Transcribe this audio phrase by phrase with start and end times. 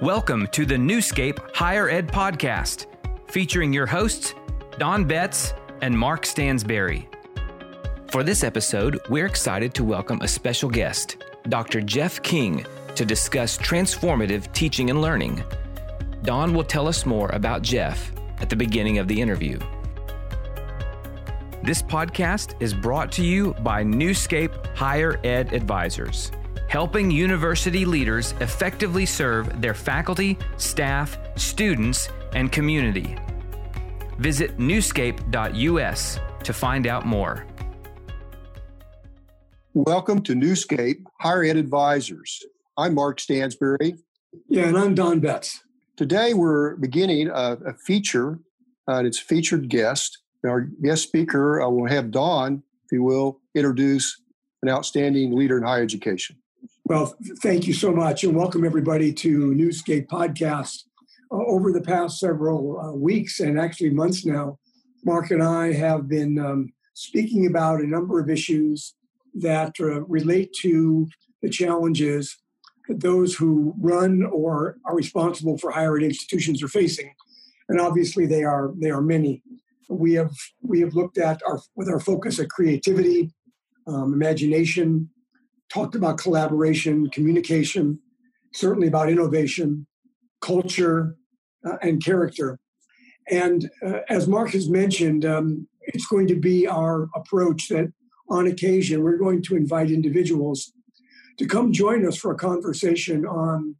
[0.00, 2.86] Welcome to the Newscape Higher Ed Podcast,
[3.30, 4.32] featuring your hosts,
[4.78, 5.52] Don Betts
[5.82, 7.06] and Mark Stansberry.
[8.10, 11.82] For this episode, we're excited to welcome a special guest, Dr.
[11.82, 15.44] Jeff King, to discuss transformative teaching and learning.
[16.22, 19.58] Don will tell us more about Jeff at the beginning of the interview.
[21.62, 26.32] This podcast is brought to you by Newscape Higher Ed Advisors
[26.70, 33.16] helping university leaders effectively serve their faculty, staff, students, and community.
[34.18, 37.44] Visit newscape.us to find out more.
[39.74, 42.40] Welcome to Newscape Higher Ed Advisors.
[42.76, 43.98] I'm Mark Stansberry.
[44.48, 45.64] Yeah, and I'm Don Betts.
[45.96, 48.38] Today we're beginning a, a feature,
[48.88, 50.18] uh, and it's a featured guest.
[50.46, 54.22] Our guest speaker, I will have Don, if you will, introduce
[54.62, 56.36] an outstanding leader in higher education.
[56.90, 60.82] Well, thank you so much, and welcome everybody to Newscape Podcast.
[61.30, 64.58] Uh, over the past several uh, weeks and actually months now,
[65.04, 68.96] Mark and I have been um, speaking about a number of issues
[69.34, 71.06] that uh, relate to
[71.42, 72.36] the challenges
[72.88, 77.14] that those who run or are responsible for higher ed institutions are facing,
[77.68, 79.44] and obviously they are they are many.
[79.88, 83.30] We have we have looked at our with our focus at creativity,
[83.86, 85.08] um, imagination,
[85.72, 87.98] talked about collaboration, communication,
[88.52, 89.86] certainly about innovation,
[90.40, 91.16] culture,
[91.64, 92.58] uh, and character.
[93.30, 97.92] And uh, as Mark has mentioned, um, it's going to be our approach that
[98.28, 100.72] on occasion we're going to invite individuals
[101.38, 103.76] to come join us for a conversation on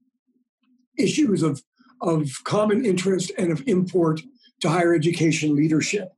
[0.99, 1.63] issues of,
[2.01, 4.21] of common interest and of import
[4.61, 6.09] to higher education leadership.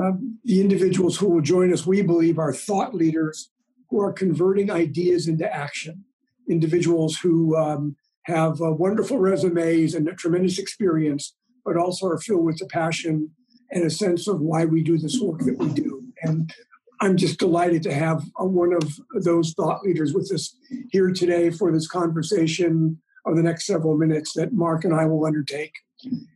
[0.00, 0.12] Uh,
[0.44, 3.50] the individuals who will join us, we believe, are thought leaders
[3.90, 6.04] who are converting ideas into action,
[6.48, 12.44] individuals who um, have uh, wonderful resumes and a tremendous experience, but also are filled
[12.44, 13.30] with the passion
[13.70, 16.02] and a sense of why we do this work that we do.
[16.22, 16.52] And
[17.00, 20.54] I'm just delighted to have uh, one of those thought leaders with us
[20.90, 25.24] here today for this conversation of the next several minutes that Mark and I will
[25.24, 25.72] undertake.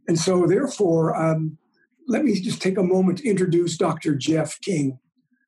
[0.09, 1.59] And so, therefore, um,
[2.06, 4.15] let me just take a moment to introduce Dr.
[4.15, 4.98] Jeff King.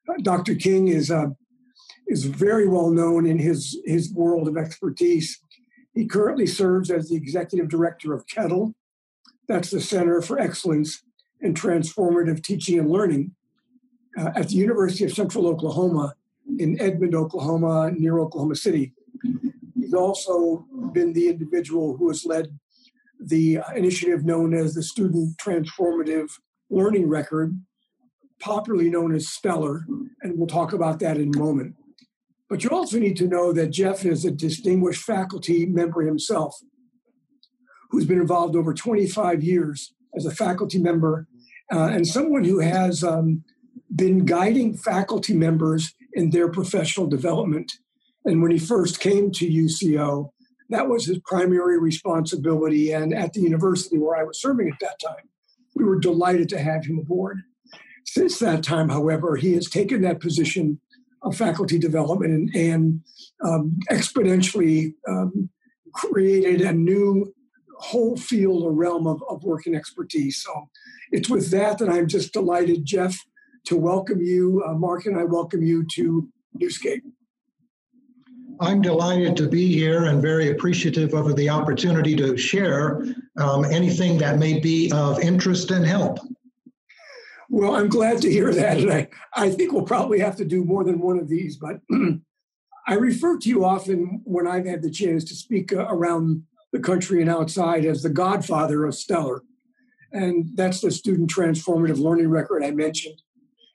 [0.08, 0.54] Uh, Dr.
[0.54, 1.34] King is a
[2.06, 5.40] is very well known in his, his world of expertise.
[5.94, 8.74] He currently serves as the executive director of CETTL,
[9.48, 11.02] that's the Center for Excellence
[11.40, 13.32] in Transformative Teaching and Learning,
[14.18, 16.14] uh, at the University of Central Oklahoma
[16.58, 18.92] in Edmond, Oklahoma, near Oklahoma City.
[19.74, 22.58] He's also been the individual who has led
[23.20, 26.30] the initiative known as the Student Transformative
[26.70, 27.60] Learning Record,
[28.40, 29.86] popularly known as Stellar,
[30.22, 31.74] and we'll talk about that in a moment.
[32.48, 36.56] But you also need to know that Jeff is a distinguished faculty member himself
[37.90, 41.26] who's been involved over 25 years as a faculty member
[41.72, 43.42] uh, and someone who has um,
[43.94, 47.72] been guiding faculty members in their professional development.
[48.24, 50.30] And when he first came to UCO,
[50.70, 52.92] that was his primary responsibility.
[52.92, 55.28] And at the university where I was serving at that time,
[55.74, 57.42] we were delighted to have him aboard.
[58.04, 60.80] Since that time, however, he has taken that position
[61.26, 63.00] of faculty development and, and
[63.44, 65.50] um, exponentially um,
[65.92, 67.34] created a new
[67.78, 70.42] whole field or realm of, of work and expertise.
[70.42, 70.68] So
[71.10, 73.18] it's with that that I'm just delighted, Jeff,
[73.66, 74.62] to welcome you.
[74.66, 76.28] Uh, Mark and I welcome you to
[76.58, 77.02] Newscape.
[78.60, 83.04] I'm delighted to be here and very appreciative of the opportunity to share
[83.36, 86.18] um, anything that may be of interest and help.
[87.56, 88.76] Well, I'm glad to hear that.
[88.76, 91.80] And I, I think we'll probably have to do more than one of these, but
[92.86, 96.42] I refer to you often when I've had the chance to speak uh, around
[96.74, 99.42] the country and outside as the godfather of Stellar.
[100.12, 103.22] And that's the student transformative learning record I mentioned.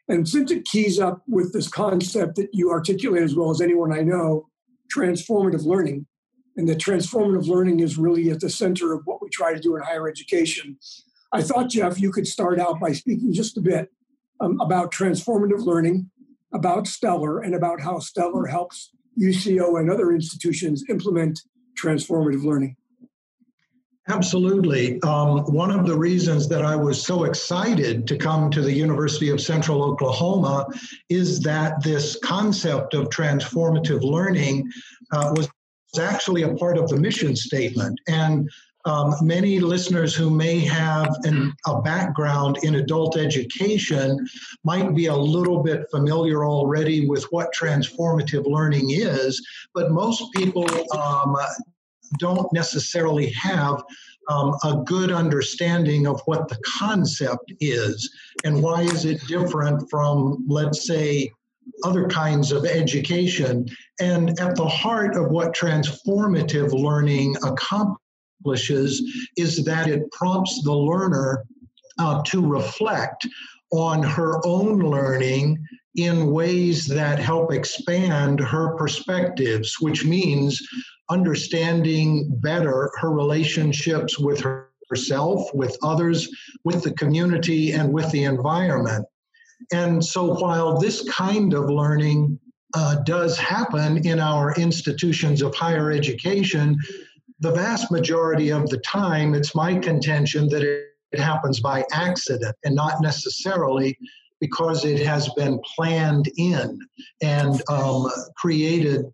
[0.07, 3.91] And since it keys up with this concept that you articulate as well as anyone
[3.91, 4.47] I know,
[4.95, 6.05] transformative learning,
[6.55, 9.75] and that transformative learning is really at the center of what we try to do
[9.75, 10.77] in higher education,
[11.33, 13.91] I thought, Jeff, you could start out by speaking just a bit
[14.39, 16.09] um, about transformative learning,
[16.53, 21.41] about Stellar, and about how Stellar helps UCO and other institutions implement
[21.81, 22.75] transformative learning.
[24.09, 25.01] Absolutely.
[25.03, 29.29] Um, one of the reasons that I was so excited to come to the University
[29.29, 30.67] of Central Oklahoma
[31.09, 34.69] is that this concept of transformative learning
[35.13, 35.47] uh, was
[35.99, 37.99] actually a part of the mission statement.
[38.07, 38.49] And
[38.85, 44.27] um, many listeners who may have an, a background in adult education
[44.63, 50.65] might be a little bit familiar already with what transformative learning is, but most people
[50.97, 51.35] um,
[52.19, 53.83] don't necessarily have
[54.29, 58.09] um, a good understanding of what the concept is
[58.43, 61.31] and why is it different from, let's say,
[61.83, 63.67] other kinds of education.
[63.99, 68.00] And at the heart of what transformative learning accomplishes
[68.45, 71.45] is that it prompts the learner
[71.99, 73.27] uh, to reflect
[73.71, 75.63] on her own learning
[75.95, 80.61] in ways that help expand her perspectives, which means
[81.09, 86.29] understanding better her relationships with her, herself, with others,
[86.63, 89.05] with the community, and with the environment.
[89.71, 92.39] And so while this kind of learning
[92.73, 96.77] uh, does happen in our institutions of higher education,
[97.41, 102.55] the vast majority of the time, it's my contention that it, it happens by accident
[102.63, 103.97] and not necessarily
[104.39, 106.79] because it has been planned in
[107.21, 109.05] and um, created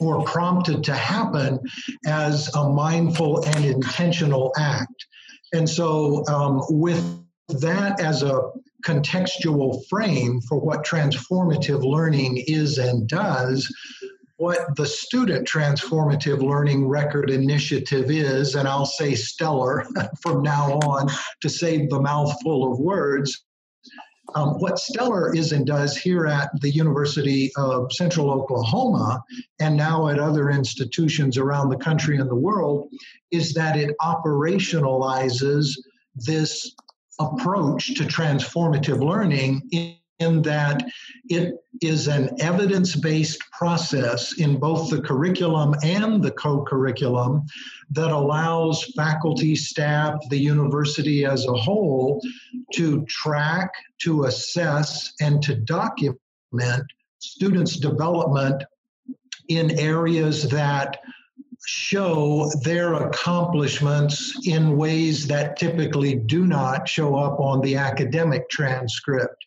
[0.00, 1.58] or prompted to happen
[2.06, 5.06] as a mindful and intentional act.
[5.52, 7.02] And so, um, with
[7.48, 8.50] that as a
[8.84, 13.74] contextual frame for what transformative learning is and does,
[14.38, 19.84] what the Student Transformative Learning Record Initiative is, and I'll say stellar
[20.22, 21.08] from now on
[21.42, 23.44] to save the mouthful of words,
[24.34, 29.22] um, what Stellar is and does here at the University of Central Oklahoma
[29.58, 32.88] and now at other institutions around the country and the world
[33.30, 35.70] is that it operationalizes
[36.14, 36.74] this
[37.18, 40.84] approach to transformative learning in, in that
[41.28, 47.44] it is an evidence based process in both the curriculum and the co curriculum
[47.90, 52.20] that allows faculty, staff, the university as a whole
[52.74, 53.70] to track,
[54.02, 56.84] to assess, and to document
[57.18, 58.62] students' development
[59.48, 60.98] in areas that
[61.66, 69.44] show their accomplishments in ways that typically do not show up on the academic transcript.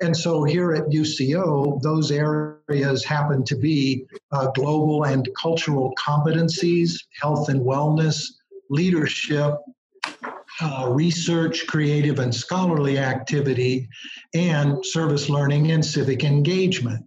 [0.00, 6.98] And so here at UCO, those areas happen to be uh, global and cultural competencies,
[7.20, 8.22] health and wellness,
[8.68, 9.54] leadership,
[10.60, 13.88] uh, research, creative and scholarly activity,
[14.34, 17.04] and service learning and civic engagement.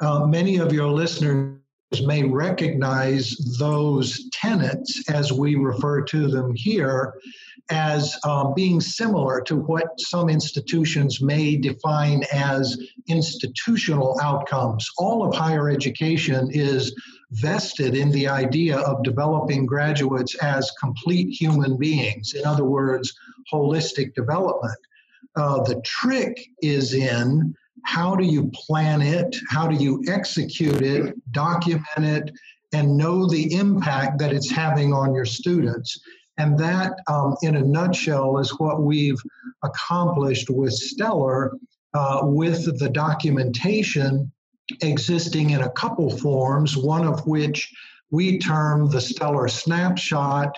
[0.00, 1.58] Uh, many of your listeners
[2.04, 7.14] may recognize those tenets, as we refer to them here,
[7.70, 12.78] as um, being similar to what some institutions may define as
[13.08, 14.86] institutional outcomes.
[14.98, 16.94] All of higher education is
[17.30, 23.12] vested in the idea of developing graduates as complete human beings, in other words,
[23.52, 24.78] holistic development.
[25.36, 29.36] Uh, the trick is in how do you plan it?
[29.50, 32.30] How do you execute it, document it,
[32.72, 36.00] and know the impact that it's having on your students?
[36.36, 39.20] And that, um, in a nutshell, is what we've
[39.62, 41.56] accomplished with Stellar
[41.94, 44.32] uh, with the documentation
[44.82, 47.72] existing in a couple forms, one of which
[48.10, 50.54] we term the Stellar Snapshot.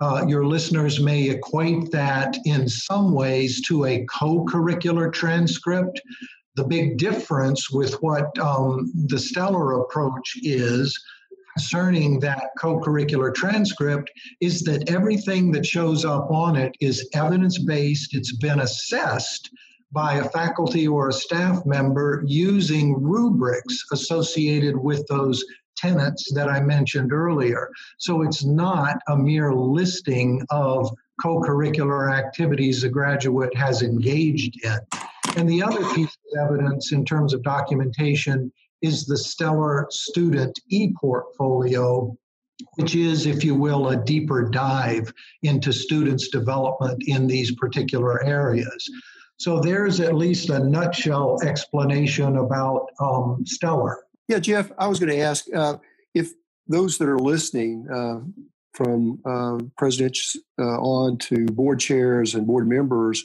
[0.00, 6.00] Uh, your listeners may equate that in some ways to a co curricular transcript.
[6.54, 10.98] The big difference with what um, the Stellar approach is
[11.56, 14.10] concerning that co curricular transcript
[14.40, 19.50] is that everything that shows up on it is evidence based, it's been assessed
[19.92, 25.42] by a faculty or a staff member using rubrics associated with those
[25.76, 27.70] tenets that I mentioned earlier.
[27.98, 30.90] So it's not a mere listing of
[31.22, 34.78] co curricular activities a graduate has engaged in.
[35.36, 38.52] And the other piece of evidence in terms of documentation
[38.82, 42.16] is the Stellar Student e-portfolio,
[42.74, 48.90] which is, if you will, a deeper dive into students' development in these particular areas.
[49.38, 54.04] So there's at least a nutshell explanation about um, Stellar.
[54.28, 55.76] Yeah, Jeff, I was going to ask uh,
[56.14, 56.32] if
[56.66, 58.20] those that are listening, uh,
[58.76, 63.24] from uh, presidents uh, on to board chairs and board members,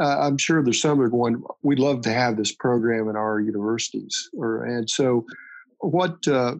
[0.00, 3.16] uh, I'm sure there's some that are going, we'd love to have this program in
[3.16, 4.30] our universities.
[4.36, 5.26] Or, and so
[5.80, 6.56] what, uh,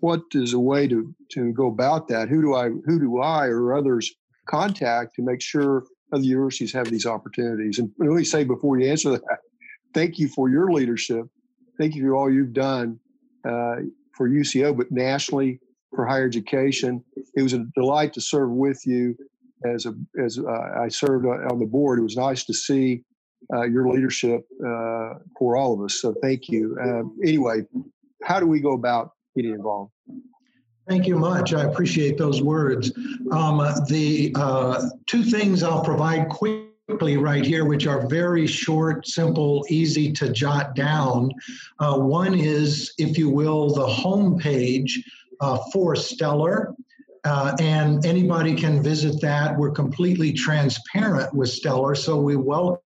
[0.00, 2.28] what is a way to, to go about that?
[2.28, 4.14] Who do I, who do I or others
[4.46, 7.78] contact to make sure other universities have these opportunities?
[7.78, 9.22] And let me say before you answer that,
[9.92, 11.26] thank you for your leadership.
[11.78, 13.00] Thank you for all you've done
[13.44, 13.76] uh,
[14.16, 15.58] for UCO, but nationally
[15.94, 17.02] for higher education.
[17.34, 19.16] It was a delight to serve with you
[19.64, 21.98] as a as uh, I served on the board.
[21.98, 23.02] It was nice to see
[23.52, 26.00] uh, your leadership uh, for all of us.
[26.00, 26.76] So thank you.
[26.80, 27.64] Uh, anyway,
[28.22, 29.92] how do we go about getting involved?
[30.88, 31.54] Thank you much.
[31.54, 32.92] I appreciate those words.
[33.30, 39.64] Um, the uh, two things I'll provide quickly right here, which are very short, simple,
[39.70, 41.30] easy to jot down.
[41.78, 45.02] Uh, one is, if you will, the home page
[45.40, 46.74] uh, for Stellar.
[47.24, 49.56] Uh, and anybody can visit that.
[49.56, 52.80] We're completely transparent with Stellar, so we welcome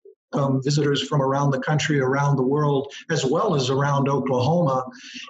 [0.61, 4.83] visitors from around the country, around the world, as well as around Oklahoma.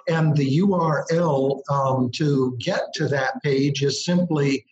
[0.08, 4.66] And the URL um, to get to that page is simply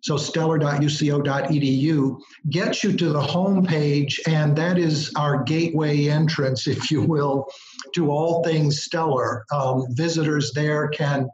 [0.00, 2.18] So stellar.uco.edu
[2.50, 7.46] gets you to the home page, and that is our gateway entrance, if you will,
[7.94, 9.44] to all things stellar.
[9.52, 11.28] Um, visitors there can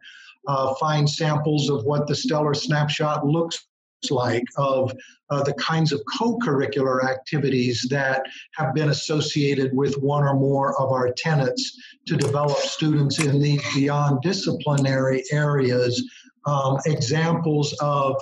[0.47, 3.67] uh, find samples of what the stellar snapshot looks
[4.11, 4.93] like of
[5.31, 10.91] uh, the kinds of co-curricular activities that have been associated with one or more of
[10.91, 11.77] our tenets
[12.07, 16.03] to develop students in these beyond disciplinary areas
[16.47, 18.21] um, examples of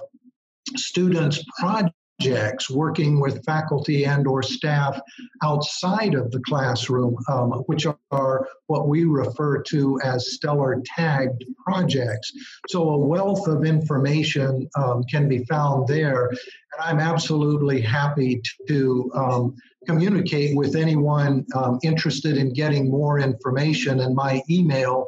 [0.76, 5.00] students projects working with faculty and or staff
[5.42, 12.32] outside of the classroom um, which are what we refer to as stellar tagged projects.
[12.68, 19.10] So a wealth of information um, can be found there and i'm absolutely happy to
[19.14, 19.54] um,
[19.87, 25.06] communicate with anyone um, interested in getting more information and my email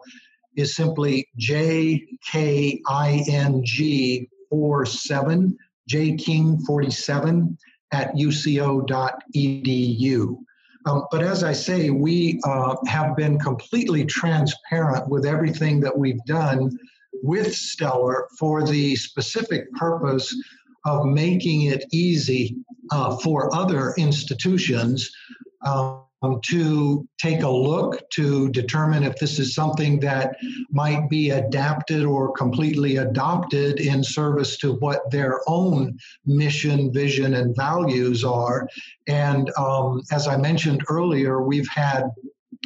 [0.56, 1.28] is simply
[4.52, 5.56] jking47
[5.90, 7.56] jking47
[7.92, 8.76] at uco.edu.
[10.86, 16.24] Um, but as I say, we uh, have been completely transparent with everything that we've
[16.24, 16.70] done
[17.22, 20.34] with Stellar for the specific purpose
[20.86, 22.56] of making it easy
[22.90, 25.10] uh, for other institutions
[25.66, 26.04] um,
[26.42, 30.36] to take a look to determine if this is something that
[30.70, 37.56] might be adapted or completely adopted in service to what their own mission, vision, and
[37.56, 38.68] values are.
[39.08, 42.10] And um, as I mentioned earlier, we've had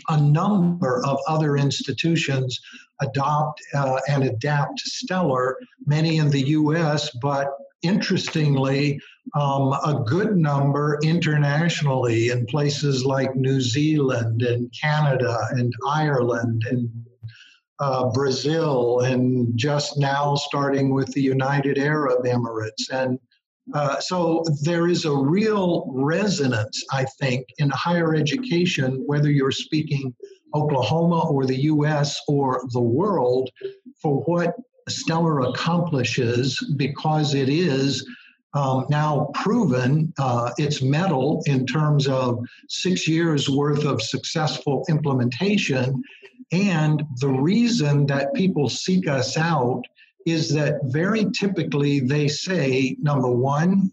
[0.09, 2.61] a number of other institutions
[3.01, 7.51] adopt uh, and adapt Stellar, many in the US, but
[7.85, 9.01] interestingly,
[9.35, 16.89] um, a good number internationally in places like New Zealand and Canada and Ireland and
[17.81, 22.89] uh, Brazil, and just now starting with the United Arab Emirates.
[22.91, 23.19] And
[23.73, 30.15] uh, so there is a real resonance, I think, in higher education, whether you're speaking
[30.55, 33.51] Oklahoma or the US or the world,
[34.01, 34.55] for what
[34.89, 38.07] Stellar accomplishes because it is
[38.55, 42.39] um, now proven uh, its mettle in terms of
[42.69, 46.03] six years worth of successful implementation.
[46.53, 49.83] And the reason that people seek us out
[50.27, 53.93] is that very typically they say, number one,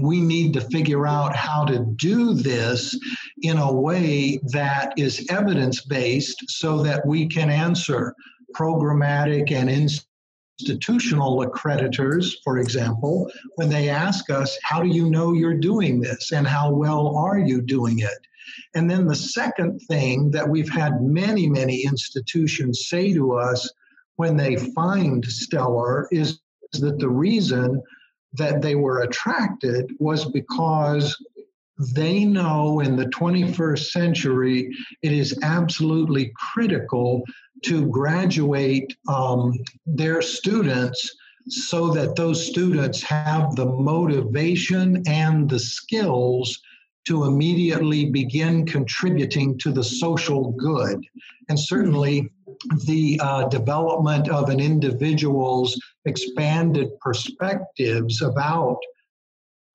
[0.00, 2.98] we need to figure out how to do this
[3.42, 8.14] in a way that is evidence based so that we can answer
[8.56, 9.70] programmatic and
[10.60, 16.32] institutional accreditors, for example, when they ask us, How do you know you're doing this
[16.32, 18.26] and how well are you doing it?
[18.74, 23.70] And then the second thing that we've had many, many institutions say to us
[24.16, 26.40] when they find Stellar is
[26.74, 27.82] that the reason
[28.34, 31.16] that they were attracted was because
[31.94, 34.70] they know in the 21st century
[35.02, 37.22] it is absolutely critical
[37.62, 41.16] to graduate um, their students
[41.48, 46.60] so that those students have the motivation and the skills
[47.04, 51.04] to immediately begin contributing to the social good.
[51.48, 52.30] And certainly,
[52.86, 58.78] the uh, development of an individual's expanded perspectives about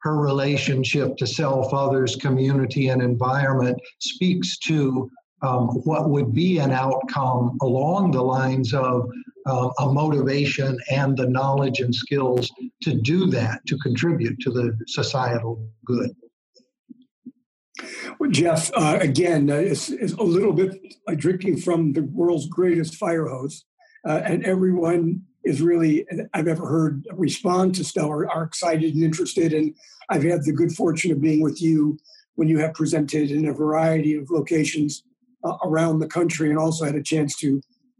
[0.03, 5.09] her relationship to self, others, community, and environment speaks to
[5.41, 9.09] um, what would be an outcome along the lines of
[9.45, 12.51] uh, a motivation and the knowledge and skills
[12.81, 16.11] to do that, to contribute to the societal good.
[18.19, 22.95] Well, Jeff, uh, again, uh, is a little bit like drinking from the world's greatest
[22.95, 23.65] fire hose,
[24.05, 29.53] uh, and everyone is really I've ever heard respond to Stellar are excited and interested.
[29.53, 29.75] And
[30.09, 31.99] I've had the good fortune of being with you
[32.35, 35.03] when you have presented in a variety of locations
[35.47, 37.49] uh, around the country, and also had a chance to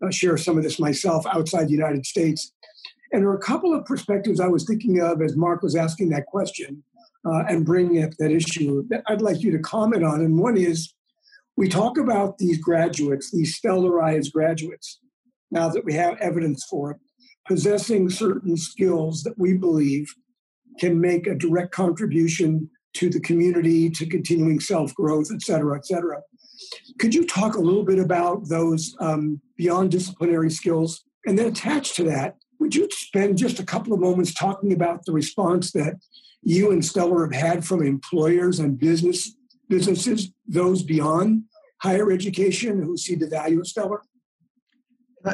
[0.04, 2.42] uh, share some of this myself outside the United States.
[3.12, 6.10] And there are a couple of perspectives I was thinking of as Mark was asking
[6.10, 6.84] that question.
[7.28, 10.22] uh, and bringing up that issue that I'd like you to comment on.
[10.22, 10.94] And one is
[11.56, 15.00] we talk about these graduates, these stellarized graduates,
[15.52, 16.98] now that we have evidence for it,
[17.48, 20.14] possessing certain skills that we believe
[20.80, 25.86] can make a direct contribution to the community, to continuing self growth, et cetera, et
[25.86, 26.22] cetera.
[27.00, 31.04] Could you talk a little bit about those um, beyond disciplinary skills?
[31.26, 35.06] And then attached to that, would you spend just a couple of moments talking about
[35.06, 35.96] the response that
[36.42, 39.36] you and Stellar have had from employers and business
[39.70, 41.44] businesses, those beyond
[41.82, 44.02] higher education who see the value of Stellar?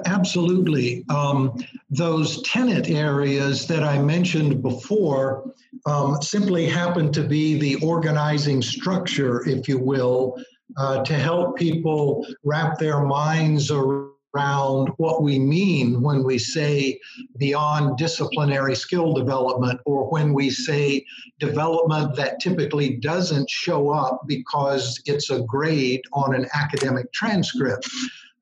[0.06, 1.06] Absolutely.
[1.10, 5.54] Um, those tenant areas that I mentioned before
[5.86, 10.42] um, simply happen to be the organizing structure, if you will,
[10.78, 17.00] uh, to help people wrap their minds around what we mean when we say
[17.38, 21.06] beyond disciplinary skill development or when we say
[21.40, 27.88] development that typically doesn't show up because it's a grade on an academic transcript.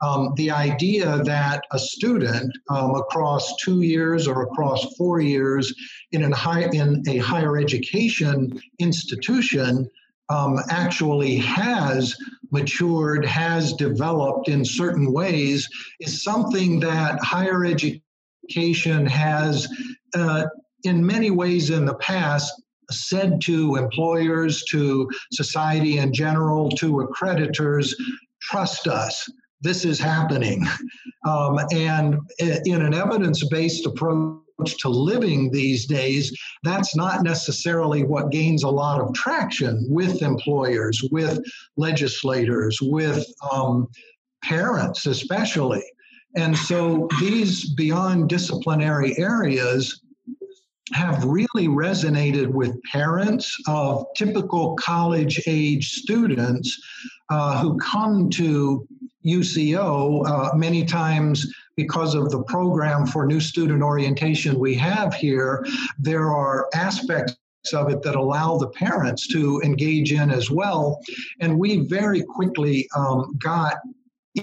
[0.02, 5.72] Um, the idea that a student um, across two years or across four years
[6.12, 9.88] in, high, in a higher education institution
[10.32, 12.16] um, actually has
[12.52, 15.68] matured, has developed in certain ways,
[16.00, 19.68] is something that higher education has,
[20.16, 20.46] uh,
[20.84, 22.54] in many ways in the past,
[22.90, 27.94] said to employers, to society in general, to accreditors,
[28.42, 29.30] trust us.
[29.62, 30.66] This is happening.
[31.24, 38.32] Um, and in an evidence based approach, to living these days, that's not necessarily what
[38.32, 41.40] gains a lot of traction with employers, with
[41.78, 43.88] legislators, with um,
[44.44, 45.84] parents, especially.
[46.36, 50.02] And so these beyond disciplinary areas
[50.94, 56.78] have really resonated with parents of typical college age students
[57.30, 58.86] uh, who come to
[59.26, 65.66] UCO uh, many times because of the program for new student orientation we have here,
[66.00, 67.36] there are aspects
[67.74, 71.00] of it that allow the parents to engage in as well.
[71.40, 73.76] And we very quickly um, got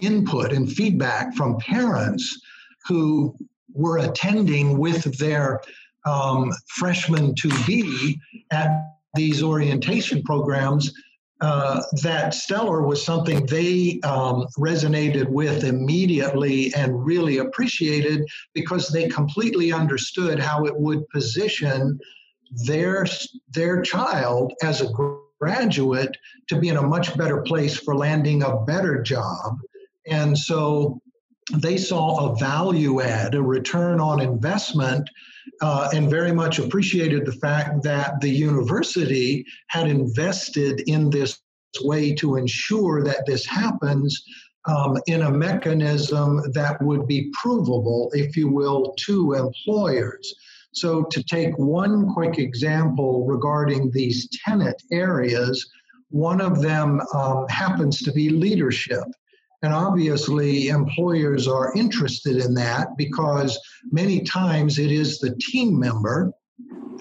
[0.01, 2.41] input and feedback from parents
[2.87, 3.35] who
[3.73, 5.61] were attending with their
[6.05, 8.71] um, freshmen to be at
[9.15, 10.93] these orientation programs
[11.41, 19.09] uh, that Stellar was something they um, resonated with immediately and really appreciated because they
[19.09, 21.99] completely understood how it would position
[22.67, 23.07] their
[23.53, 24.91] their child as a
[25.39, 26.17] graduate
[26.49, 29.59] to be in a much better place for landing a better job.
[30.07, 31.01] And so
[31.53, 35.09] they saw a value add a return on investment
[35.61, 41.41] uh, and very much appreciated the fact that the university had invested in this
[41.83, 44.23] way to ensure that this happens
[44.67, 50.35] um, in a mechanism that would be provable, if you will, to employers.
[50.73, 55.67] So, to take one quick example regarding these tenant areas,
[56.11, 59.05] one of them um, happens to be leadership.
[59.63, 63.59] And obviously, employers are interested in that because
[63.91, 66.33] many times it is the team member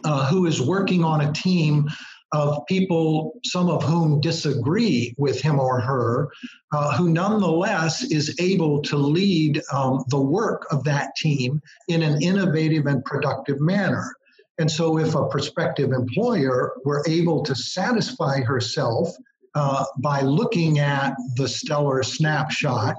[0.03, 1.87] uh, who is working on a team
[2.33, 6.29] of people, some of whom disagree with him or her,
[6.73, 12.21] uh, who nonetheless is able to lead um, the work of that team in an
[12.21, 14.13] innovative and productive manner.
[14.59, 19.09] And so, if a prospective employer were able to satisfy herself
[19.57, 22.95] uh, by looking at the stellar snapshot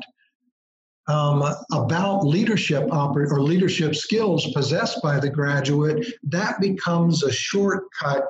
[1.07, 8.29] um, about leadership oper- or leadership skills possessed by the graduate, that becomes a shortcut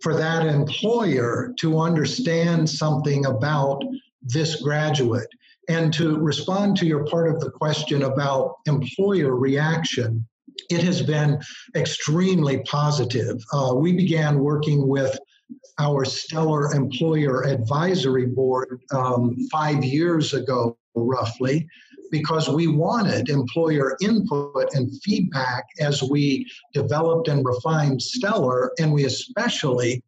[0.00, 3.82] for that employer to understand something about
[4.22, 5.28] this graduate.
[5.68, 10.24] And to respond to your part of the question about employer reaction,
[10.70, 11.40] it has been
[11.74, 13.42] extremely positive.
[13.52, 15.18] Uh, we began working with
[15.78, 21.66] our stellar employer advisory board um, five years ago, roughly,
[22.10, 29.04] because we wanted employer input and feedback as we developed and refined Stellar, and we
[29.04, 30.02] especially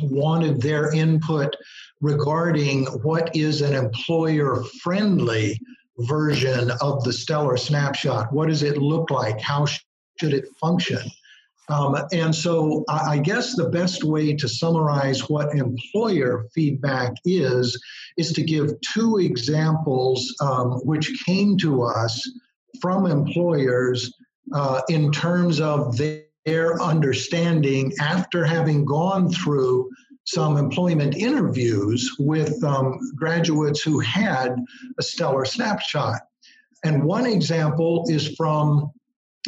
[0.00, 1.54] wanted their input
[2.00, 5.60] regarding what is an employer friendly
[5.98, 8.32] version of the Stellar snapshot.
[8.32, 9.40] What does it look like?
[9.40, 11.02] How should it function?
[11.68, 17.80] Um, and so I guess the best way to summarize what employer feedback is,
[18.16, 22.28] is to give two examples um, which came to us
[22.80, 24.12] from employers
[24.52, 29.88] uh, in terms of their understanding after having gone through
[30.24, 34.56] some employment interviews with um, graduates who had
[34.98, 36.20] a stellar snapshot.
[36.84, 38.90] And one example is from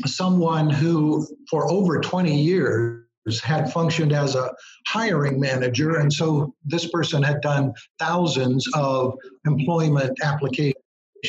[0.07, 3.04] someone who, for over 20 years,
[3.42, 4.52] had functioned as a
[4.87, 5.96] hiring manager.
[5.96, 9.14] And so this person had done thousands of
[9.46, 10.74] employment application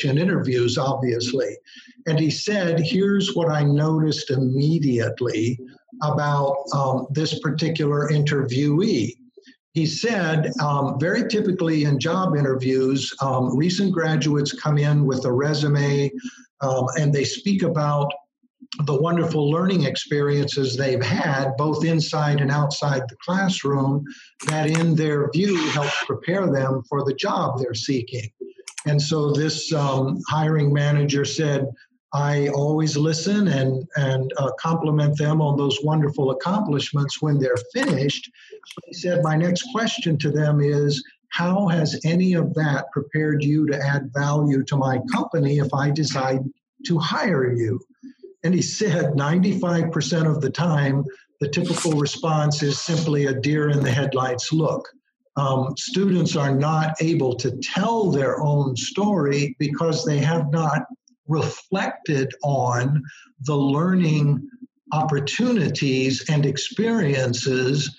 [0.04, 1.56] interviews, obviously.
[2.06, 5.58] And he said, Here's what I noticed immediately
[6.02, 9.12] about um, this particular interviewee.
[9.72, 15.32] He said, um, very typically in job interviews, um, recent graduates come in with a
[15.32, 16.10] resume
[16.62, 18.10] um, and they speak about
[18.84, 24.04] the wonderful learning experiences they've had, both inside and outside the classroom,
[24.46, 28.30] that in their view help prepare them for the job they're seeking.
[28.86, 31.66] And so this um, hiring manager said,
[32.12, 38.30] I always listen and, and uh, compliment them on those wonderful accomplishments when they're finished.
[38.86, 43.66] He said, My next question to them is, How has any of that prepared you
[43.66, 46.40] to add value to my company if I decide
[46.86, 47.80] to hire you?
[48.44, 51.04] And he said 95% of the time,
[51.40, 54.88] the typical response is simply a deer in the headlights look.
[55.36, 60.82] Um, students are not able to tell their own story because they have not
[61.28, 63.02] reflected on
[63.42, 64.48] the learning
[64.92, 67.94] opportunities and experiences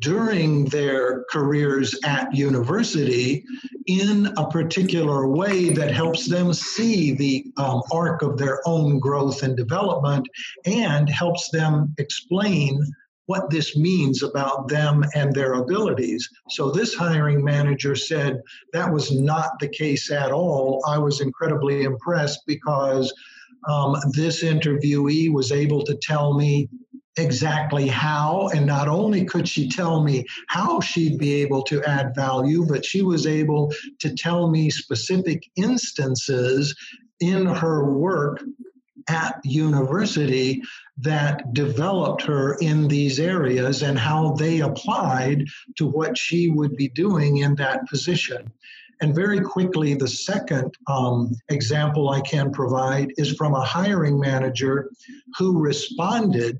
[0.00, 3.44] during their careers at university
[3.86, 9.42] in a particular way that helps them see the um, arc of their own growth
[9.42, 10.28] and development
[10.66, 12.84] and helps them explain
[13.26, 16.28] what this means about them and their abilities.
[16.48, 18.40] So, this hiring manager said
[18.72, 20.82] that was not the case at all.
[20.86, 23.12] I was incredibly impressed because
[23.68, 26.68] um, this interviewee was able to tell me
[27.16, 28.48] exactly how.
[28.54, 32.84] And not only could she tell me how she'd be able to add value, but
[32.84, 36.74] she was able to tell me specific instances
[37.20, 38.42] in her work
[39.08, 40.62] at university
[40.98, 45.44] that developed her in these areas and how they applied
[45.76, 48.52] to what she would be doing in that position.
[49.00, 54.90] And very quickly, the second um, example I can provide is from a hiring manager
[55.38, 56.58] who responded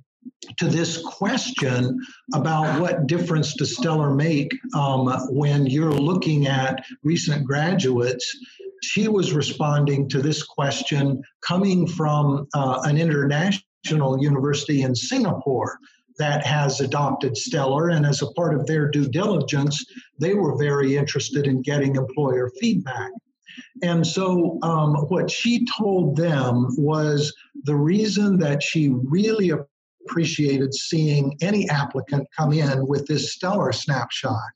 [0.59, 1.99] to this question
[2.35, 8.37] about what difference does Stellar make um, when you're looking at recent graduates,
[8.83, 15.79] she was responding to this question coming from uh, an international university in Singapore
[16.19, 17.91] that has adopted Stellar.
[17.91, 19.85] And as a part of their due diligence,
[20.19, 23.11] they were very interested in getting employer feedback.
[23.83, 27.33] And so, um, what she told them was
[27.65, 29.53] the reason that she really
[30.09, 34.51] appreciated seeing any applicant come in with this stellar snapshot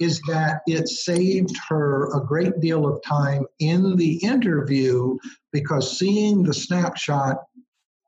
[0.00, 5.16] is that it saved her a great deal of time in the interview
[5.52, 7.36] because seeing the snapshot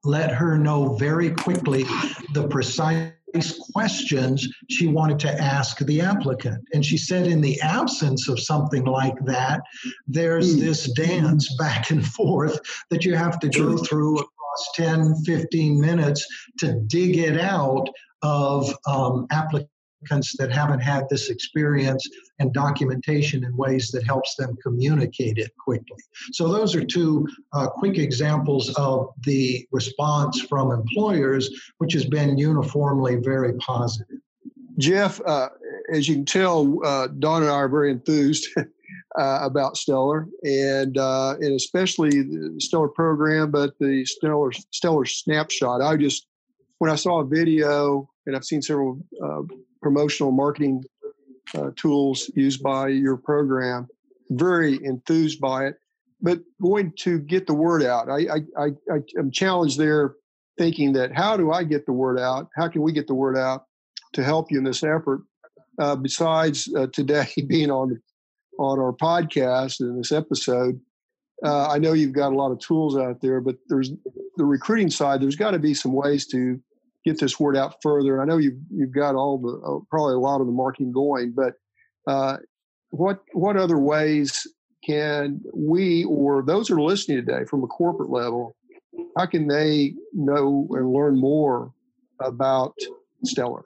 [0.05, 1.85] let her know very quickly
[2.33, 3.13] the precise
[3.73, 6.65] questions she wanted to ask the applicant.
[6.73, 9.61] And she said, in the absence of something like that,
[10.07, 10.61] there's hmm.
[10.61, 12.59] this dance back and forth
[12.91, 14.25] that you have to go through
[14.75, 16.27] 10, 15 minutes
[16.59, 17.89] to dig it out
[18.23, 24.57] of um, applicants that haven't had this experience and documentation in ways that helps them
[24.63, 25.99] communicate it quickly.
[26.33, 32.39] So those are two uh, quick examples of the response from employers, which has been
[32.39, 34.19] uniformly very positive.
[34.79, 35.49] Jeff, uh,
[35.93, 38.49] as you can tell, uh, Don and I are very enthused
[39.17, 45.81] uh, about Stellar, and uh, and especially the Stellar program, but the Stellar Stellar snapshot.
[45.81, 46.27] I just
[46.79, 49.43] when I saw a video, and I've seen several uh,
[49.83, 50.85] promotional marketing
[51.55, 53.89] uh, tools used by your program,
[54.31, 55.77] very enthused by it.
[56.21, 58.27] But going to get the word out, I,
[58.59, 60.17] I, I, am challenged there,
[60.59, 62.49] thinking that how do I get the word out?
[62.57, 63.67] How can we get the word out
[64.15, 65.23] to help you in this effort?
[65.79, 68.03] Uh, besides uh, today being on
[68.59, 70.81] on our podcast in this episode.
[71.45, 73.93] Uh, I know you've got a lot of tools out there, but there's
[74.37, 75.21] the recruiting side.
[75.21, 76.61] There's got to be some ways to
[77.05, 78.15] get this word out further.
[78.15, 80.93] And I know you've you've got all the uh, probably a lot of the marketing
[80.93, 81.55] going, but
[82.07, 82.39] uh,
[82.91, 84.47] what what other ways
[84.85, 88.57] can we or those who are listening today from a corporate level?
[89.17, 91.73] How can they know and learn more
[92.21, 92.75] about
[93.25, 93.65] Stellar?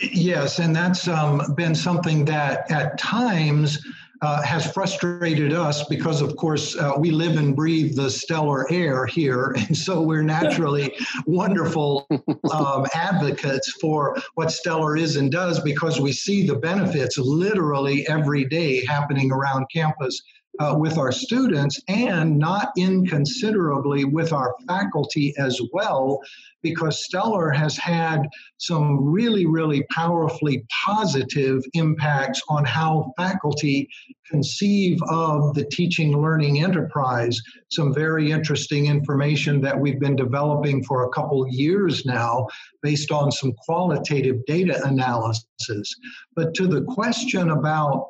[0.00, 3.84] Yes, and that's um, been something that at times
[4.20, 9.06] uh, has frustrated us because, of course, uh, we live and breathe the stellar air
[9.06, 9.56] here.
[9.68, 10.94] And so we're naturally
[11.26, 12.06] wonderful
[12.52, 18.44] um, advocates for what stellar is and does because we see the benefits literally every
[18.46, 20.22] day happening around campus
[20.60, 26.20] uh, with our students and not inconsiderably with our faculty as well,
[26.62, 33.88] because Stellar has had some really, really powerfully positive impacts on how faculty
[34.28, 37.40] conceive of the teaching learning enterprise.
[37.70, 42.46] Some very interesting information that we've been developing for a couple years now
[42.82, 45.94] based on some qualitative data analysis.
[46.34, 48.08] But to the question about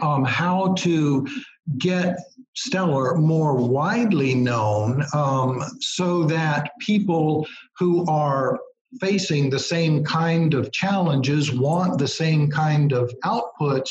[0.00, 1.26] um, how to
[1.78, 2.18] get
[2.54, 7.46] Stellar more widely known um, so that people
[7.78, 8.58] who are
[9.00, 13.90] facing the same kind of challenges, want the same kind of outputs,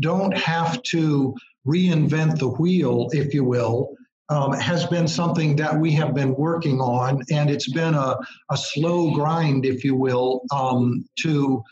[0.00, 1.34] don't have to
[1.66, 3.94] reinvent the wheel, if you will,
[4.30, 7.22] um, has been something that we have been working on.
[7.30, 8.16] And it's been a,
[8.50, 11.62] a slow grind, if you will, um, to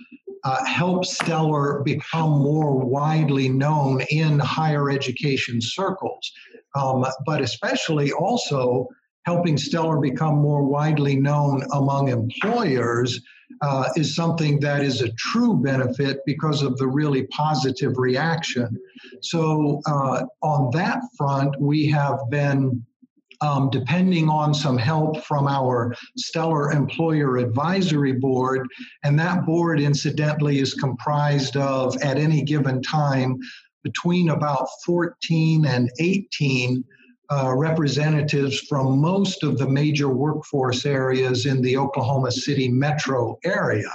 [0.45, 6.33] uh, help Stellar become more widely known in higher education circles,
[6.75, 8.89] um, but especially also
[9.25, 13.21] helping Stellar become more widely known among employers
[13.63, 18.79] uh, is something that is a true benefit because of the really positive reaction.
[19.21, 22.85] So, uh, on that front, we have been
[23.41, 28.67] um, depending on some help from our stellar employer advisory board.
[29.05, 33.39] And that board, incidentally, is comprised of, at any given time,
[33.85, 36.85] between about 14 and 18
[37.31, 43.91] uh, representatives from most of the major workforce areas in the Oklahoma City metro area.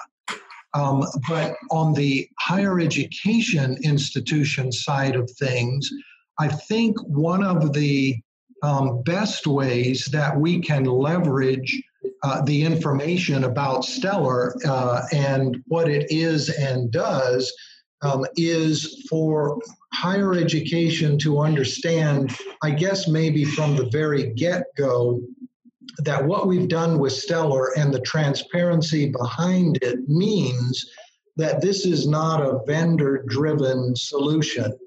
[0.76, 5.90] Um, but on the higher education institution side of things,
[6.40, 8.16] I think one of the
[8.64, 11.84] um, best ways that we can leverage
[12.24, 17.54] uh, the information about Stellar uh, and what it is and does
[18.02, 19.60] um, is for
[19.94, 25.22] higher education to understand, I guess maybe from the very get go,
[26.00, 30.90] that what we've done with Stellar and the transparency behind it means
[31.36, 34.78] that this is not a vendor driven solution.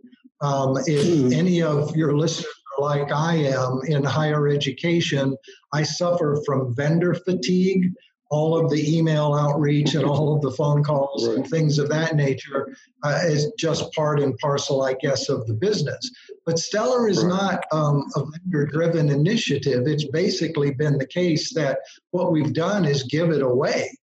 [0.40, 1.32] Um, if hmm.
[1.32, 5.36] any of your listeners like I am in higher education,
[5.72, 7.92] I suffer from vendor fatigue.
[8.28, 11.36] All of the email outreach and all of the phone calls right.
[11.36, 15.54] and things of that nature uh, is just part and parcel, I guess, of the
[15.54, 16.10] business.
[16.44, 17.28] But Stellar is right.
[17.28, 19.86] not um, a vendor driven initiative.
[19.86, 21.78] It's basically been the case that
[22.10, 23.96] what we've done is give it away.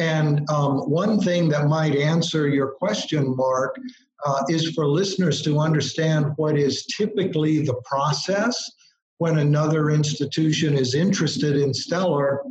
[0.00, 3.76] And um, one thing that might answer your question, Mark,
[4.24, 8.70] uh, is for listeners to understand what is typically the process
[9.18, 12.42] when another institution is interested in Stellar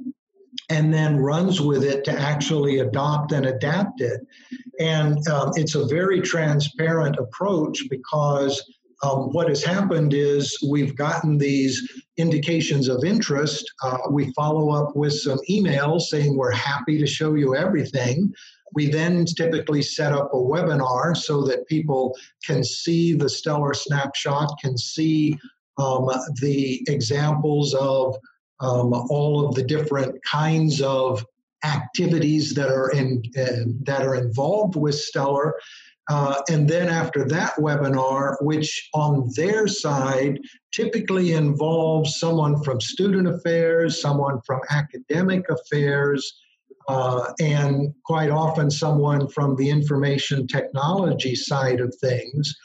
[0.69, 4.21] and then runs with it to actually adopt and adapt it.
[4.79, 8.63] And um, it's a very transparent approach because
[9.01, 13.71] um, what has happened is we've gotten these indications of interest.
[13.83, 18.33] Uh, we follow up with some emails saying we're happy to show you everything.
[18.73, 24.51] We then typically set up a webinar so that people can see the stellar snapshot,
[24.61, 25.37] can see
[25.77, 26.09] um,
[26.41, 28.15] the examples of
[28.59, 31.25] um, all of the different kinds of
[31.63, 35.55] activities that are in uh, that are involved with stellar.
[36.09, 40.39] Uh, and then after that webinar, which on their side
[40.73, 46.41] typically involves someone from student affairs, someone from academic affairs,
[46.87, 52.55] uh, and quite often someone from the information technology side of things.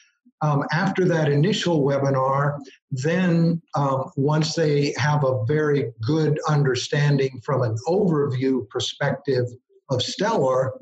[0.40, 2.58] Um, after that initial webinar,
[2.90, 9.44] then um, once they have a very good understanding from an overview perspective
[9.90, 10.72] of Stellar,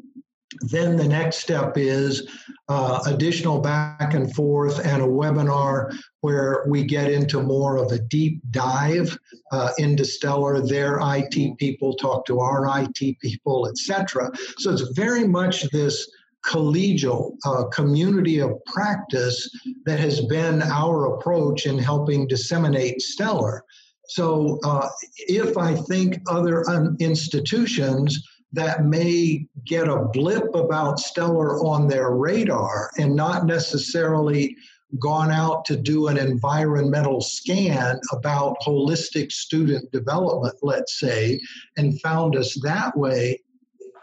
[0.61, 2.29] then the next step is
[2.69, 7.99] uh, additional back and forth and a webinar where we get into more of a
[7.99, 9.17] deep dive
[9.51, 10.61] uh, into Stellar.
[10.61, 14.31] Their IT people talk to our IT people, etc.
[14.59, 16.11] So it's very much this
[16.45, 19.49] collegial uh, community of practice
[19.87, 23.65] that has been our approach in helping disseminate Stellar.
[24.09, 31.65] So uh, if I think other un- institutions that may get a blip about Stellar
[31.65, 34.57] on their radar and not necessarily
[34.99, 41.41] gone out to do an environmental scan about holistic student development, let's say,
[41.77, 43.41] and found us that way.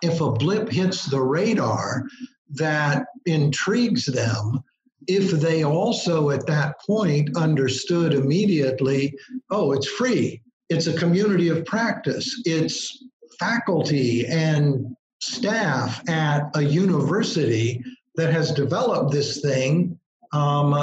[0.02, 2.06] If a blip hits the radar
[2.52, 4.64] that intrigues them,
[5.08, 9.14] if they also at that point understood immediately,
[9.52, 13.04] oh, it's free, it's a community of practice, it's
[13.40, 17.84] faculty and staff at a university
[18.16, 19.98] that has developed this thing
[20.32, 20.76] um,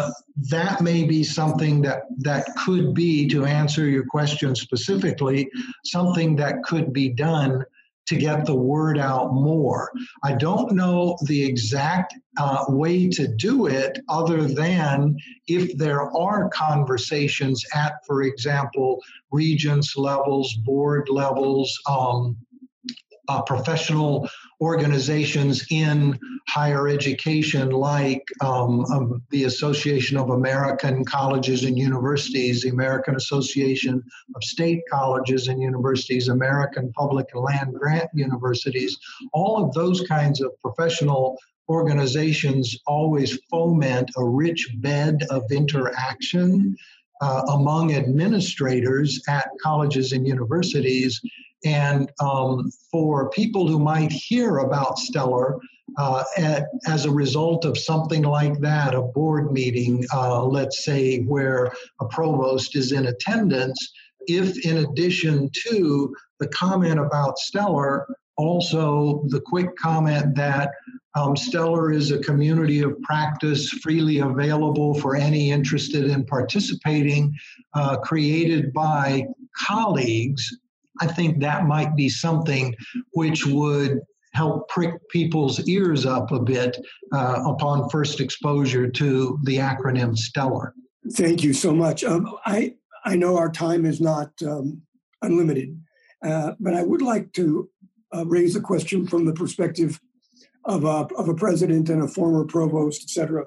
[0.51, 5.49] that may be something that that could be to answer your question specifically
[5.85, 7.65] something that could be done
[8.07, 9.91] to get the word out more.
[10.23, 15.17] I don't know the exact uh, way to do it other than
[15.49, 22.37] if there are conversations at for example regents levels board levels um,
[23.29, 24.29] uh, professional
[24.61, 32.71] organizations in higher education, like um, um, the Association of American Colleges and Universities, the
[32.71, 34.03] American Association
[34.35, 38.97] of State Colleges and Universities, American Public Land Grant Universities,
[39.33, 46.77] all of those kinds of professional organizations always foment a rich bed of interaction
[47.21, 51.21] uh, among administrators at colleges and universities
[51.65, 55.59] and um, for people who might hear about STLR
[55.99, 61.21] uh, at, as a result of something like that, a board meeting, uh, let's say,
[61.21, 63.93] where a provost is in attendance,
[64.27, 68.05] if in addition to the comment about STLR,
[68.37, 70.71] also the quick comment that
[71.15, 77.35] um, STLR is a community of practice freely available for any interested in participating,
[77.75, 79.25] uh, created by
[79.57, 80.59] colleagues
[81.01, 82.75] I think that might be something
[83.13, 84.01] which would
[84.33, 86.77] help prick people's ears up a bit
[87.13, 90.73] uh, upon first exposure to the acronym STLR.
[91.13, 92.05] Thank you so much.
[92.05, 94.83] Um, I I know our time is not um,
[95.23, 95.81] unlimited,
[96.25, 97.71] uh, but I would like to
[98.15, 100.01] uh, raise a question from the perspective
[100.65, 103.47] of a, of a president and a former provost, et cetera.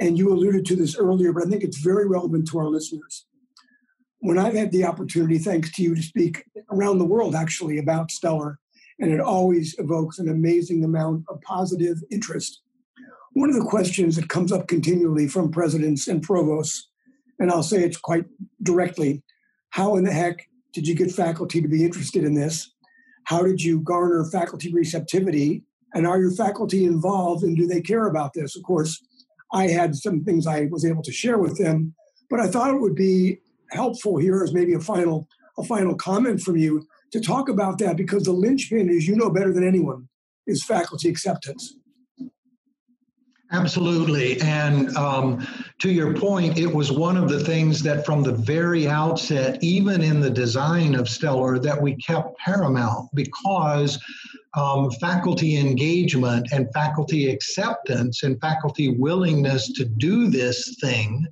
[0.00, 3.26] And you alluded to this earlier, but I think it's very relevant to our listeners
[4.20, 8.10] when I've had the opportunity, thanks to you, to speak around the world actually about
[8.10, 8.56] STLR,
[8.98, 12.60] and it always evokes an amazing amount of positive interest.
[13.32, 16.90] One of the questions that comes up continually from presidents and provosts,
[17.38, 18.26] and I'll say it's quite
[18.62, 19.22] directly
[19.70, 22.72] how in the heck did you get faculty to be interested in this?
[23.24, 25.62] How did you garner faculty receptivity?
[25.94, 28.56] And are your faculty involved and do they care about this?
[28.56, 29.00] Of course,
[29.52, 31.94] I had some things I was able to share with them,
[32.28, 33.40] but I thought it would be
[33.72, 35.28] helpful here as maybe a final
[35.58, 39.30] a final comment from you to talk about that because the linchpin, is you know
[39.30, 40.08] better than anyone,
[40.46, 41.74] is faculty acceptance.
[43.52, 44.40] Absolutely.
[44.42, 45.44] And um,
[45.80, 50.02] to your point, it was one of the things that from the very outset, even
[50.02, 53.98] in the design of STLR, that we kept paramount because
[54.54, 61.26] um, faculty engagement and faculty acceptance and faculty willingness to do this thing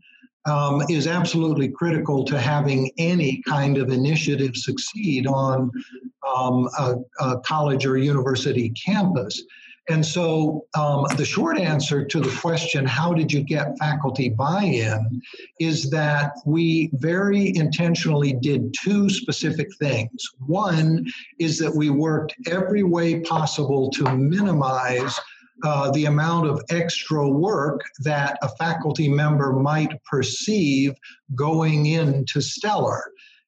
[0.48, 5.70] um, is absolutely critical to having any kind of initiative succeed on
[6.36, 9.42] um, a, a, college or university campus.
[9.90, 14.64] And so, um, the short answer to the question, how did you get faculty buy
[14.64, 15.22] in,
[15.60, 20.22] is that we very intentionally did two specific things.
[20.46, 21.06] One
[21.38, 25.18] is that we worked every way possible to minimize
[25.64, 30.94] uh, the amount of extra work that a faculty member might perceive
[31.34, 33.00] going into STLR.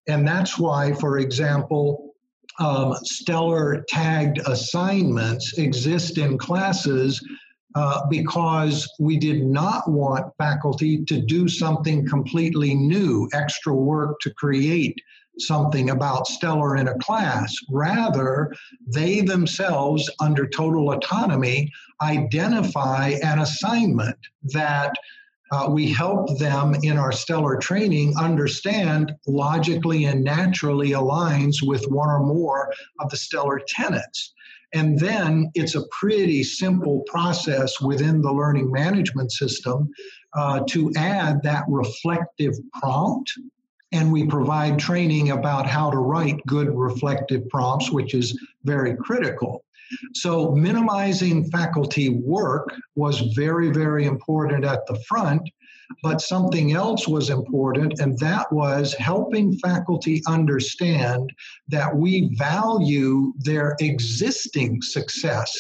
[0.09, 2.15] And that's why, for example,
[2.59, 7.25] um, STLR tagged assignments exist in classes
[7.75, 14.35] uh, because we did not want faculty to do something completely new, extra work to
[14.35, 14.97] create
[15.41, 17.55] something about STLR in a class.
[17.71, 18.55] Rather,
[18.87, 21.71] they themselves, under total autonomy,
[22.03, 24.93] identify an assignment that
[25.53, 32.09] uh, we help them in our STLR training understand logically and naturally aligns with one
[32.09, 34.33] or more of the STLR tenets.
[34.73, 39.91] And then it's a pretty simple process within the learning management system
[40.35, 43.33] uh, to add that reflective prompt
[43.93, 49.65] and we provide training about how to write good reflective prompts, which is very critical.
[50.15, 55.43] So, minimizing faculty work was very, very important at the front,
[56.03, 61.33] but something else was important, and that was helping faculty understand
[61.67, 65.53] that we value their existing success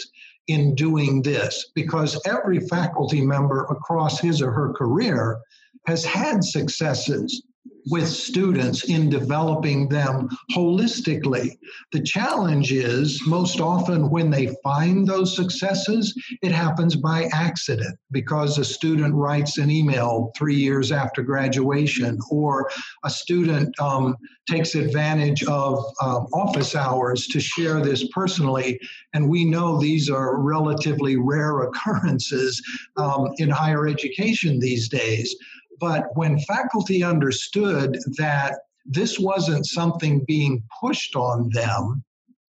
[0.46, 5.40] in doing this because every faculty member across his or her career
[5.86, 7.42] has had successes
[7.86, 11.58] with students in developing them holistically.
[11.92, 18.58] The challenge is most often when they find those successes, it happens by accident because
[18.58, 22.70] a student writes an email three years after graduation, or
[23.04, 24.16] a student um,
[24.48, 28.78] takes advantage of um, office hours to share this personally.
[29.14, 32.60] And we know these are relatively rare occurrences
[32.96, 35.34] um, in higher education these days.
[35.80, 42.04] But when faculty understood that this wasn't something being pushed on them,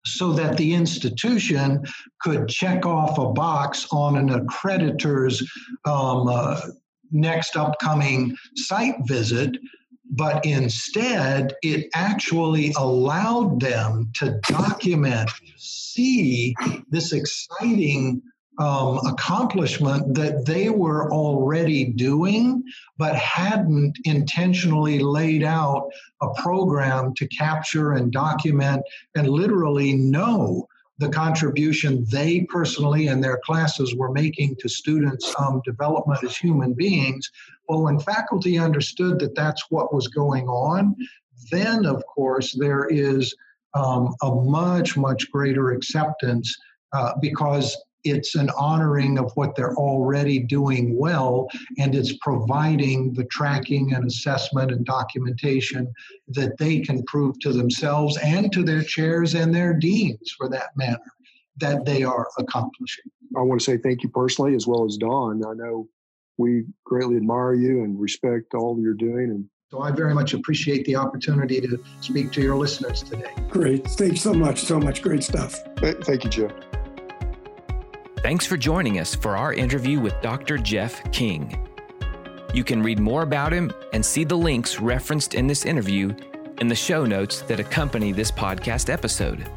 [0.05, 1.83] so that the institution
[2.21, 5.41] could check off a box on an accreditor's
[5.85, 6.59] um, uh,
[7.11, 9.57] next upcoming site visit,
[10.11, 16.55] but instead it actually allowed them to document, see
[16.89, 18.21] this exciting
[18.59, 22.61] um, accomplishment that they were already doing,
[22.97, 25.89] but hadn't intentionally laid out
[26.21, 28.83] a program to capture and document
[29.15, 35.61] and literally know the contribution they personally and their classes were making to students' um,
[35.63, 37.31] development as human beings.
[37.69, 40.97] Well, when faculty understood that that's what was going on,
[41.49, 43.33] then of course there is
[43.73, 46.53] um, a much, much greater acceptance
[46.91, 53.25] uh, because it's an honoring of what they're already doing well, and it's providing the
[53.25, 55.91] tracking and assessment and documentation
[56.29, 60.69] that they can prove to themselves and to their chairs and their deans, for that
[60.75, 60.99] matter,
[61.57, 63.05] that they are accomplishing.
[63.37, 65.45] I want to say thank you personally as well as Don.
[65.45, 65.87] I know
[66.37, 70.83] we greatly admire you and respect all you're doing and so I very much appreciate
[70.85, 73.31] the opportunity to speak to your listeners today.
[73.49, 73.85] Great.
[73.85, 74.61] Thanks so much.
[74.63, 75.59] So much great stuff.
[75.77, 76.51] Thank you, Jeff.
[78.21, 80.57] Thanks for joining us for our interview with Dr.
[80.57, 81.65] Jeff King.
[82.53, 86.13] You can read more about him and see the links referenced in this interview
[86.59, 89.49] in the show notes that accompany this podcast episode.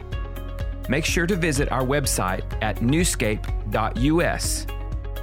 [0.89, 4.67] Make sure to visit our website at newscape.us.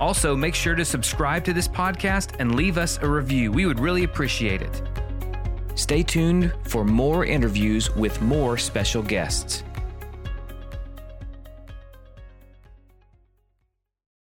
[0.01, 3.53] Also, make sure to subscribe to this podcast and leave us a review.
[3.53, 4.81] We would really appreciate it.
[5.75, 9.63] Stay tuned for more interviews with more special guests.